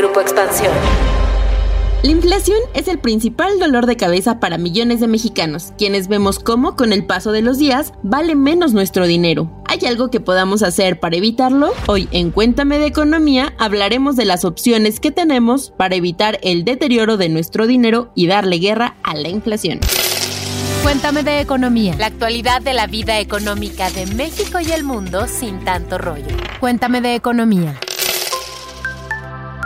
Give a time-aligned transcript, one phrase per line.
[0.00, 0.72] Grupo Expansión.
[2.02, 6.74] La inflación es el principal dolor de cabeza para millones de mexicanos, quienes vemos cómo
[6.74, 9.50] con el paso de los días vale menos nuestro dinero.
[9.66, 11.74] ¿Hay algo que podamos hacer para evitarlo?
[11.86, 17.18] Hoy en Cuéntame de Economía hablaremos de las opciones que tenemos para evitar el deterioro
[17.18, 19.80] de nuestro dinero y darle guerra a la inflación.
[20.82, 25.62] Cuéntame de Economía, la actualidad de la vida económica de México y el mundo sin
[25.62, 26.34] tanto rollo.
[26.58, 27.78] Cuéntame de Economía.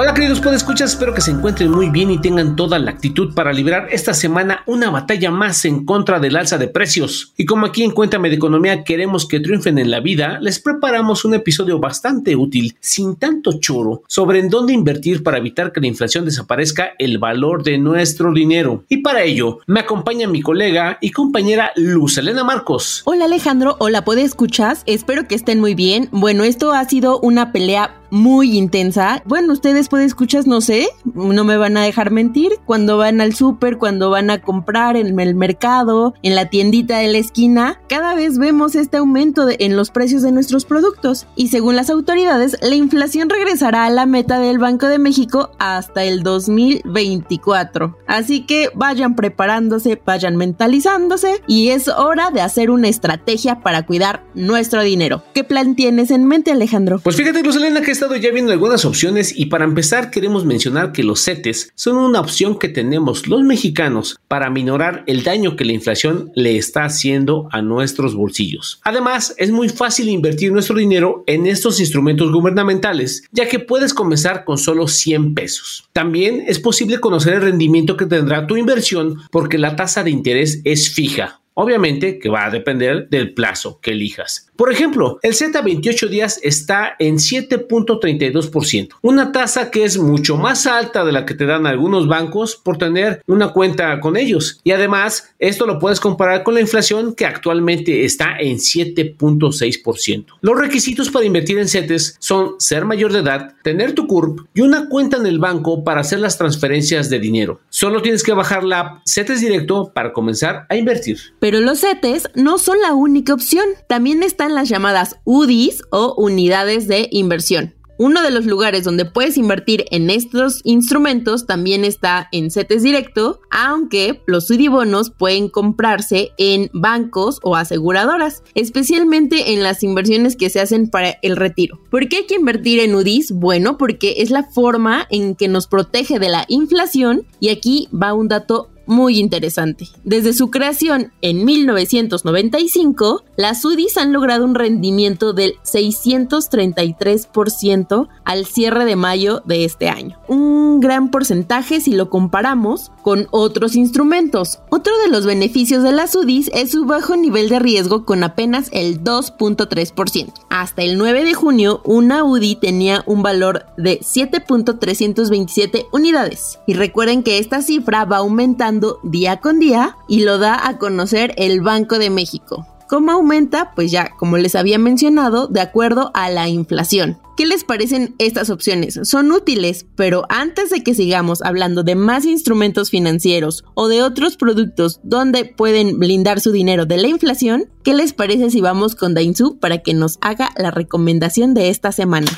[0.00, 3.52] Hola queridos podescuchas, espero que se encuentren muy bien y tengan toda la actitud para
[3.52, 7.32] librar esta semana una batalla más en contra del alza de precios.
[7.36, 11.24] Y como aquí en Cuéntame de Economía queremos que triunfen en la vida, les preparamos
[11.24, 15.88] un episodio bastante útil, sin tanto choro, sobre en dónde invertir para evitar que la
[15.88, 18.84] inflación desaparezca el valor de nuestro dinero.
[18.88, 23.02] Y para ello, me acompaña mi colega y compañera Luz Elena Marcos.
[23.04, 26.08] Hola Alejandro, hola podescuchas, espero que estén muy bien.
[26.12, 29.22] Bueno, esto ha sido una pelea muy intensa.
[29.24, 33.34] Bueno, ustedes pueden escuchar, no sé, no me van a dejar mentir, cuando van al
[33.34, 38.14] súper, cuando van a comprar en el mercado, en la tiendita de la esquina, cada
[38.14, 42.74] vez vemos este aumento en los precios de nuestros productos y según las autoridades, la
[42.74, 47.98] inflación regresará a la meta del Banco de México hasta el 2024.
[48.06, 54.24] Así que vayan preparándose, vayan mentalizándose y es hora de hacer una estrategia para cuidar
[54.34, 55.22] nuestro dinero.
[55.34, 56.98] ¿Qué plan tienes en mente, Alejandro?
[56.98, 60.92] Pues fíjate, Luz Elena, que estado ya viendo algunas opciones y para empezar queremos mencionar
[60.92, 65.64] que los CETES son una opción que tenemos los mexicanos para minorar el daño que
[65.64, 68.80] la inflación le está haciendo a nuestros bolsillos.
[68.84, 74.44] Además, es muy fácil invertir nuestro dinero en estos instrumentos gubernamentales, ya que puedes comenzar
[74.44, 75.88] con solo 100 pesos.
[75.92, 80.60] También es posible conocer el rendimiento que tendrá tu inversión porque la tasa de interés
[80.62, 81.40] es fija.
[81.60, 84.48] Obviamente que va a depender del plazo que elijas.
[84.54, 90.68] Por ejemplo, el Z 28 días está en 7.32%, una tasa que es mucho más
[90.68, 94.60] alta de la que te dan algunos bancos por tener una cuenta con ellos.
[94.62, 100.26] Y además, esto lo puedes comparar con la inflación que actualmente está en 7.6%.
[100.40, 104.60] Los requisitos para invertir en CETES son ser mayor de edad, tener tu CURP y
[104.60, 107.60] una cuenta en el banco para hacer las transferencias de dinero.
[107.68, 111.18] Solo tienes que bajar la app CETES Directo para comenzar a invertir.
[111.50, 113.64] Los CETES no son la única opción.
[113.88, 117.74] También está las llamadas UDIs o unidades de inversión.
[118.00, 123.40] Uno de los lugares donde puedes invertir en estos instrumentos también está en CETES Directo,
[123.50, 130.60] aunque los UDI-bonos pueden comprarse en bancos o aseguradoras, especialmente en las inversiones que se
[130.60, 131.80] hacen para el retiro.
[131.90, 133.32] ¿Por qué hay que invertir en UDIs?
[133.32, 138.14] Bueno, porque es la forma en que nos protege de la inflación y aquí va
[138.14, 139.86] un dato muy interesante.
[140.02, 148.84] Desde su creación en 1995, las UDIs han logrado un rendimiento del 633% al cierre
[148.84, 150.18] de mayo de este año.
[150.26, 154.58] Un gran porcentaje si lo comparamos con otros instrumentos.
[154.70, 158.68] Otro de los beneficios de las UDIs es su bajo nivel de riesgo con apenas
[158.72, 160.32] el 2.3%.
[160.50, 166.58] Hasta el 9 de junio, una UDI tenía un valor de 7.327 unidades.
[166.66, 171.34] Y recuerden que esta cifra va aumentando día con día y lo da a conocer
[171.36, 172.66] el Banco de México.
[172.88, 173.72] ¿Cómo aumenta?
[173.74, 177.18] Pues ya, como les había mencionado, de acuerdo a la inflación.
[177.36, 178.98] ¿Qué les parecen estas opciones?
[179.02, 184.38] Son útiles, pero antes de que sigamos hablando de más instrumentos financieros o de otros
[184.38, 189.12] productos donde pueden blindar su dinero de la inflación, ¿qué les parece si vamos con
[189.12, 192.28] Dainzú para que nos haga la recomendación de esta semana?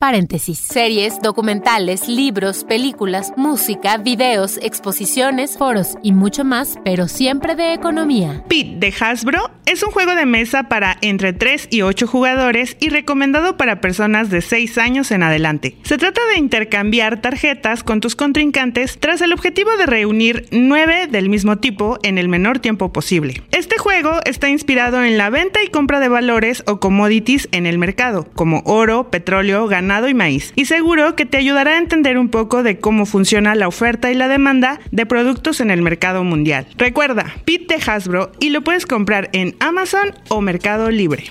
[0.00, 0.58] Paréntesis.
[0.58, 8.42] Series, documentales, libros, películas, música, videos, exposiciones, foros y mucho más, pero siempre de economía.
[8.48, 12.88] Pit de Hasbro es un juego de mesa para entre 3 y 8 jugadores y
[12.88, 15.76] recomendado para personas de 6 años en adelante.
[15.82, 21.28] Se trata de intercambiar tarjetas con tus contrincantes tras el objetivo de reunir 9 del
[21.28, 23.42] mismo tipo en el menor tiempo posible.
[23.50, 27.76] Este juego está inspirado en la venta y compra de valores o commodities en el
[27.76, 30.52] mercado, como oro, petróleo, ganado, y maíz.
[30.54, 34.14] Y seguro que te ayudará a entender un poco de cómo funciona la oferta y
[34.14, 36.66] la demanda de productos en el mercado mundial.
[36.76, 41.24] Recuerda, Pit Hasbro y lo puedes comprar en Amazon o Mercado Libre.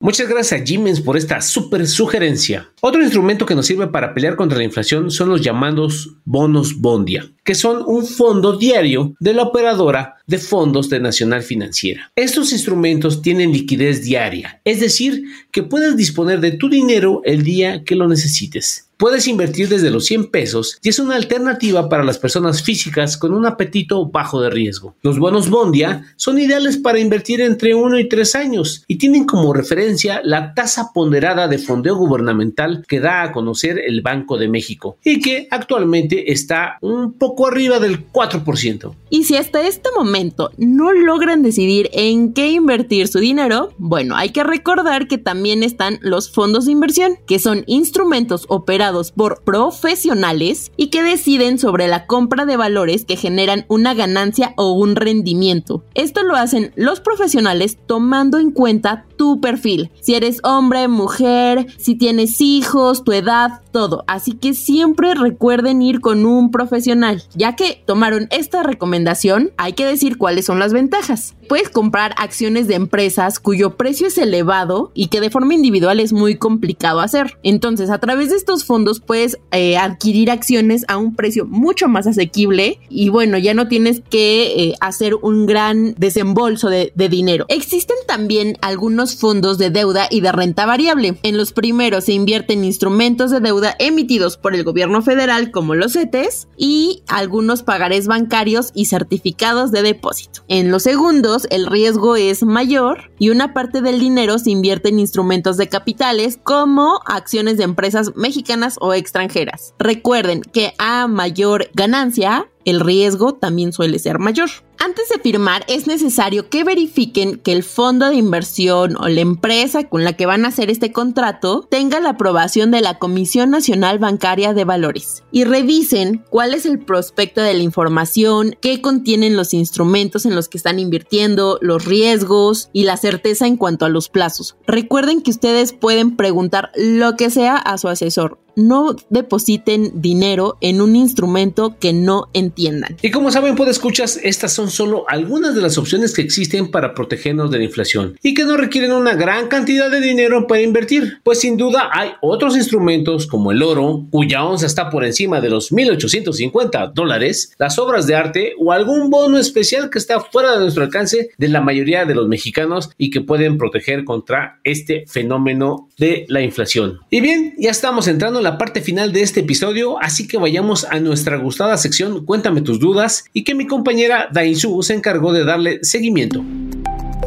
[0.00, 2.70] Muchas gracias a Jimens por esta súper sugerencia.
[2.80, 7.28] Otro instrumento que nos sirve para pelear contra la inflación son los llamados bonos bondia
[7.48, 12.12] que son un fondo diario de la operadora de fondos de Nacional Financiera.
[12.14, 17.84] Estos instrumentos tienen liquidez diaria, es decir, que puedes disponer de tu dinero el día
[17.84, 18.88] que lo necesites.
[18.98, 23.32] Puedes invertir desde los 100 pesos y es una alternativa para las personas físicas con
[23.32, 24.96] un apetito bajo de riesgo.
[25.02, 29.52] Los bonos Bondia son ideales para invertir entre 1 y 3 años y tienen como
[29.52, 34.98] referencia la tasa ponderada de fondeo gubernamental que da a conocer el Banco de México
[35.04, 38.94] y que actualmente está un poco arriba del 4%.
[39.10, 44.30] Y si hasta este momento no logran decidir en qué invertir su dinero, bueno, hay
[44.30, 50.72] que recordar que también están los fondos de inversión, que son instrumentos operados por profesionales
[50.76, 55.84] y que deciden sobre la compra de valores que generan una ganancia o un rendimiento.
[55.94, 61.96] Esto lo hacen los profesionales tomando en cuenta tu perfil, si eres hombre, mujer, si
[61.96, 64.04] tienes hijos, tu edad, todo.
[64.06, 67.22] Así que siempre recuerden ir con un profesional.
[67.34, 71.34] Ya que tomaron esta recomendación, hay que decir cuáles son las ventajas.
[71.48, 76.12] Puedes comprar acciones de empresas cuyo precio es elevado y que de forma individual es
[76.12, 77.38] muy complicado hacer.
[77.42, 82.06] Entonces, a través de estos fondos puedes eh, adquirir acciones a un precio mucho más
[82.06, 87.46] asequible y bueno, ya no tienes que eh, hacer un gran desembolso de, de dinero.
[87.48, 91.18] Existen también algunos fondos de deuda y de renta variable.
[91.22, 95.92] En los primeros se invierten instrumentos de deuda emitidos por el gobierno federal como los
[95.94, 100.42] CETES y algunos pagarés bancarios y certificados de depósito.
[100.48, 104.98] En los segundos el riesgo es mayor y una parte del dinero se invierte en
[104.98, 109.74] instrumentos de capitales como acciones de empresas mexicanas o extranjeras.
[109.78, 114.50] Recuerden que a mayor ganancia, el riesgo también suele ser mayor.
[114.80, 119.88] Antes de firmar es necesario que verifiquen que el fondo de inversión o la empresa
[119.88, 123.98] con la que van a hacer este contrato tenga la aprobación de la Comisión Nacional
[123.98, 129.52] Bancaria de Valores y revisen cuál es el prospecto de la información, qué contienen los
[129.52, 134.08] instrumentos en los que están invirtiendo, los riesgos y la certeza en cuanto a los
[134.08, 134.56] plazos.
[134.64, 138.38] Recuerden que ustedes pueden preguntar lo que sea a su asesor.
[138.54, 142.96] No depositen dinero en un instrumento que no entiendan.
[143.02, 146.94] Y como saben, puede escuchas, estas son solo algunas de las opciones que existen para
[146.94, 151.18] protegernos de la inflación y que no requieren una gran cantidad de dinero para invertir,
[151.22, 155.50] pues sin duda hay otros instrumentos como el oro, cuya onza está por encima de
[155.50, 160.60] los 1.850 dólares, las obras de arte o algún bono especial que está fuera de
[160.60, 165.88] nuestro alcance de la mayoría de los mexicanos y que pueden proteger contra este fenómeno
[165.98, 167.00] de la inflación.
[167.10, 170.84] Y bien, ya estamos entrando en la parte final de este episodio, así que vayamos
[170.84, 175.44] a nuestra gustada sección Cuéntame tus dudas y que mi compañera Dain se encargó de
[175.44, 176.44] darle seguimiento.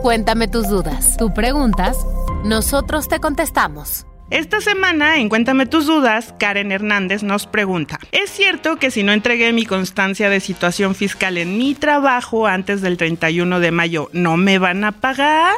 [0.02, 1.18] Cuéntame tus dudas.
[1.18, 1.96] Tú preguntas,
[2.44, 4.06] nosotros te contestamos.
[4.32, 9.12] Esta semana, en Cuéntame tus dudas, Karen Hernández nos pregunta, ¿es cierto que si no
[9.12, 14.38] entregué mi constancia de situación fiscal en mi trabajo antes del 31 de mayo, no
[14.38, 15.54] me van a pagar?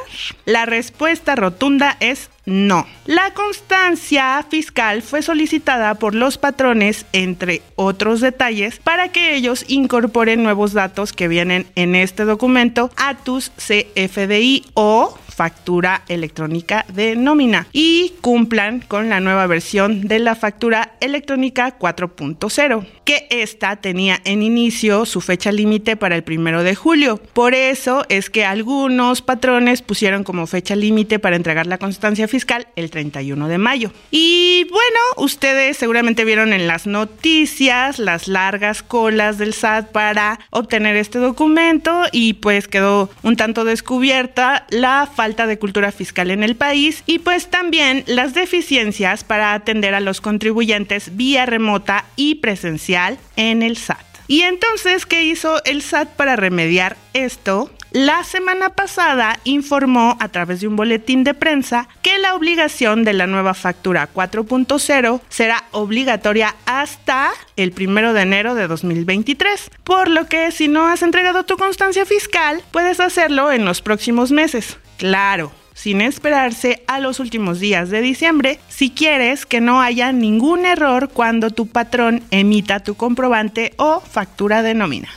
[0.45, 2.85] La respuesta rotunda es no.
[3.05, 10.43] La constancia fiscal fue solicitada por los patrones, entre otros detalles, para que ellos incorporen
[10.43, 17.67] nuevos datos que vienen en este documento a tus CFDI o factura electrónica de nómina
[17.73, 24.43] y cumplan con la nueva versión de la factura electrónica 4.0, que esta tenía en
[24.43, 27.17] inicio su fecha límite para el primero de julio.
[27.17, 32.67] Por eso es que algunos patrones pusieron como fecha límite para entregar la constancia fiscal
[32.75, 33.91] el 31 de mayo.
[34.11, 40.95] Y bueno, ustedes seguramente vieron en las noticias las largas colas del SAT para obtener
[40.95, 46.57] este documento y pues quedó un tanto descubierta la falta de cultura fiscal en el
[46.57, 53.17] país y pues también las deficiencias para atender a los contribuyentes vía remota y presencial
[53.37, 54.05] en el SAT.
[54.27, 57.71] Y entonces, ¿qué hizo el SAT para remediar esto?
[57.93, 63.13] La semana pasada informó a través de un boletín de prensa que la obligación de
[63.13, 70.25] la nueva factura 4.0 será obligatoria hasta el 1 de enero de 2023, por lo
[70.25, 74.79] que si no has entregado tu constancia fiscal, puedes hacerlo en los próximos meses.
[74.97, 80.65] Claro, sin esperarse a los últimos días de diciembre si quieres que no haya ningún
[80.65, 85.09] error cuando tu patrón emita tu comprobante o factura de nómina.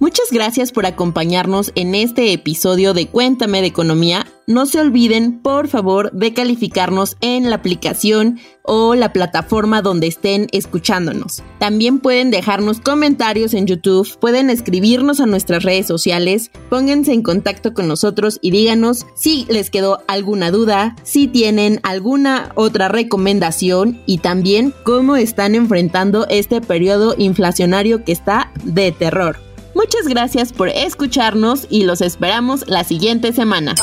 [0.00, 5.68] Muchas gracias por acompañarnos en este episodio de Cuéntame de Economía no se olviden, por
[5.68, 11.42] favor, de calificarnos en la aplicación o la plataforma donde estén escuchándonos.
[11.58, 17.74] También pueden dejarnos comentarios en YouTube, pueden escribirnos a nuestras redes sociales, pónganse en contacto
[17.74, 24.18] con nosotros y díganos si les quedó alguna duda, si tienen alguna otra recomendación y
[24.18, 29.53] también cómo están enfrentando este periodo inflacionario que está de terror.
[29.74, 33.74] Muchas gracias por escucharnos y los esperamos la siguiente semana.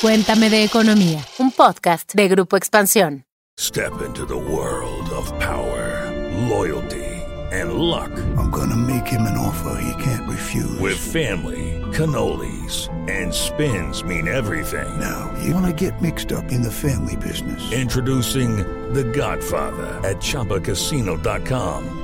[0.00, 3.24] Cuéntame de economía, un podcast de Grupo Expansión.
[3.58, 6.10] Step into the world of power,
[6.48, 7.04] loyalty
[7.52, 8.10] and luck.
[8.36, 10.78] I'm gonna make him an offer he can't refuse.
[10.80, 14.88] With family, cannolis and spins mean everything.
[14.98, 17.62] Now, you wanna get mixed up in the family business.
[17.72, 18.56] Introducing
[18.92, 22.03] The Godfather at chapacasino.com.